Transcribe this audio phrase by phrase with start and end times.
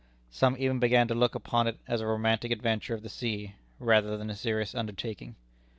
[0.31, 4.17] Some even began to look upon it as a romantic adventure of the sea, rather
[4.17, 5.35] than a serious undertaking.